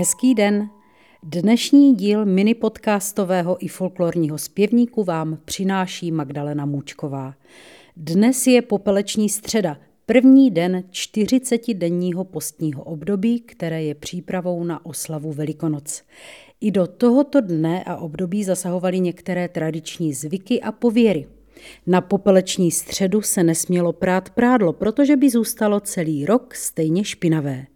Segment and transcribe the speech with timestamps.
[0.00, 0.70] Hezký den.
[1.22, 7.34] Dnešní díl mini podcastového i folklorního zpěvníku vám přináší Magdalena Můčková.
[7.96, 9.76] Dnes je popeleční středa,
[10.06, 16.02] první den 40-denního postního období, které je přípravou na oslavu Velikonoc.
[16.60, 21.26] I do tohoto dne a období zasahovaly některé tradiční zvyky a pověry–
[21.86, 27.66] na popeleční středu se nesmělo prát prádlo, protože by zůstalo celý rok stejně špinavé.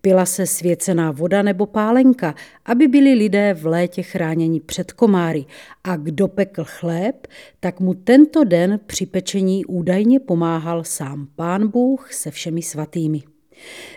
[0.00, 5.44] Pila se svěcená voda nebo pálenka, aby byli lidé v létě chráněni před komáry
[5.84, 7.26] a kdo pekl chléb,
[7.60, 13.22] tak mu tento den při pečení údajně pomáhal sám pán Bůh se všemi svatými.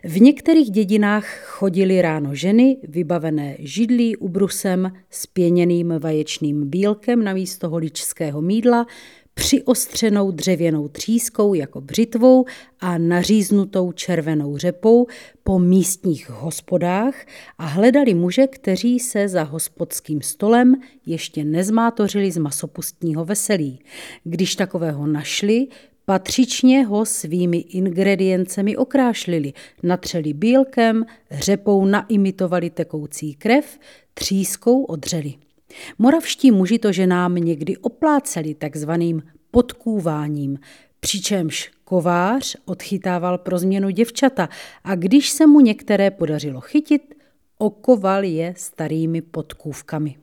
[0.03, 7.69] V některých dědinách chodily ráno ženy, vybavené židlí ubrusem s pěněným vaječným bílkem na místo
[7.69, 8.85] holičského mídla,
[9.33, 12.45] přiostřenou dřevěnou třískou jako břitvou
[12.79, 15.07] a naříznutou červenou řepou
[15.43, 17.15] po místních hospodách
[17.57, 23.79] a hledali muže, kteří se za hospodským stolem ještě nezmátořili z masopustního veselí.
[24.23, 25.67] Když takového našli,
[26.05, 33.79] Patřičně ho svými ingrediencemi okrášlili, natřeli bílkem, řepou naimitovali tekoucí krev,
[34.13, 35.33] třískou odřeli.
[35.97, 40.59] Moravští muži to ženám někdy opláceli takzvaným podkůváním,
[40.99, 44.49] přičemž kovář odchytával pro změnu děvčata
[44.83, 47.15] a když se mu některé podařilo chytit,
[47.57, 50.15] okoval je starými podkůvkami.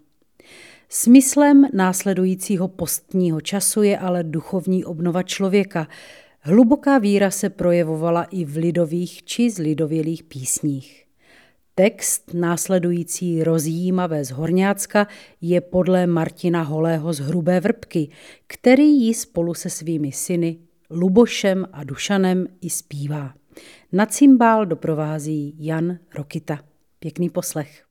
[0.89, 5.89] Smyslem následujícího postního času je ale duchovní obnova člověka.
[6.41, 11.08] Hluboká víra se projevovala i v lidových či zlidovělých písních.
[11.79, 15.07] Text následující rozjímavé z Horňácka
[15.41, 18.11] je podle Martina Holého z Hrubé vrbky,
[18.47, 20.59] který ji spolu se svými syny
[20.91, 23.35] Lubošem a Dušanem i zpívá.
[23.93, 26.59] Na cymbál doprovází Jan Rokita.
[26.99, 27.88] Pěkný poslech.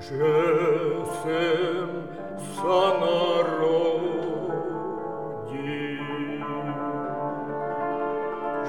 [0.00, 1.90] же сем
[2.54, 4.06] санароди.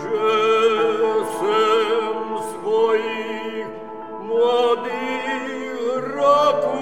[0.02, 2.20] Же сем
[2.54, 3.68] своих
[4.22, 6.82] молодых раку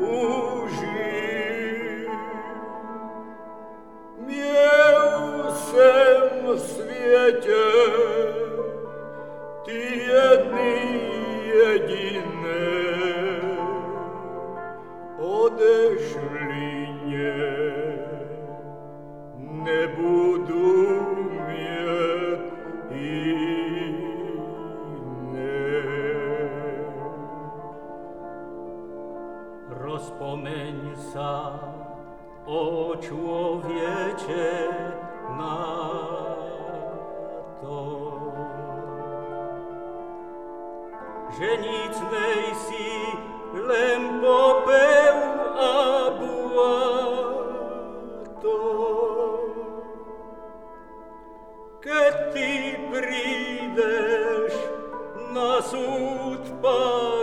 [0.00, 0.88] ужи.
[4.18, 7.73] Мел сем в свете
[30.14, 31.58] Rozpomeň sa
[32.46, 34.46] o człowiecie
[35.38, 35.58] na
[37.58, 37.78] to,
[41.34, 42.94] że nic nejsi,
[43.58, 45.18] len popeł
[45.58, 47.34] a błato.
[51.82, 54.54] Keď ty prídeš
[55.34, 57.13] na súd pánu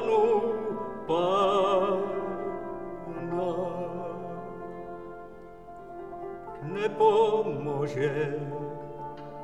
[7.01, 8.13] pomоже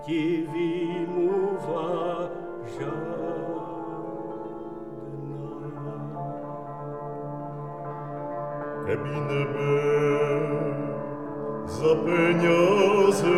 [0.05, 1.85] ti vimuva
[2.73, 3.17] žal.
[8.93, 9.73] Ebi nebe
[11.75, 13.37] za pieniądze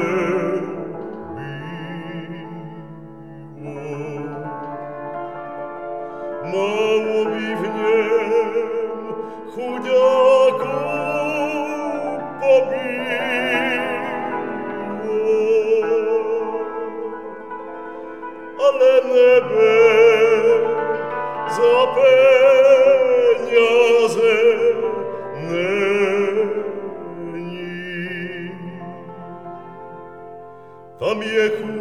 [2.35, 2.59] biło.
[6.51, 8.51] Mało mi w niem
[9.53, 10.18] chudziało,
[31.19, 31.78] Mie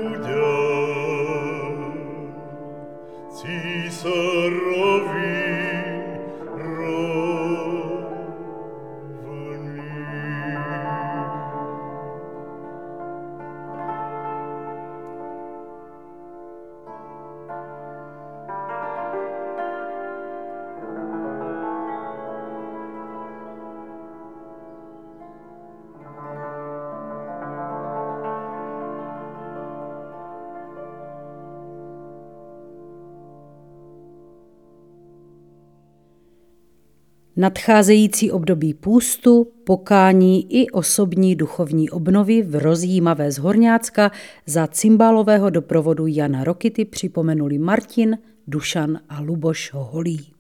[37.41, 44.11] Nadcházející období půstu, pokání i osobní duchovní obnovy v rozjímavé z Horňácka
[44.47, 50.33] za cymbálového doprovodu Jana Rokity připomenuli Martin, Dušan a Luboš Holí.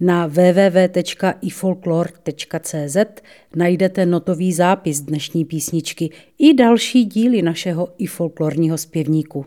[0.00, 2.96] Na www.ifolklor.cz
[3.56, 9.46] najdete notový zápis dnešní písničky i další díly našeho i folklorního zpěvníku.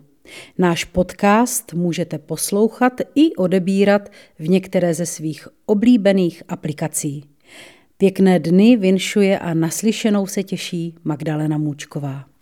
[0.58, 4.10] Náš podcast můžete poslouchat i odebírat
[4.40, 7.24] v některé ze svých oblíbených aplikací.
[7.98, 12.33] Pěkné dny vinšuje a naslyšenou se těší Magdalena Můčková.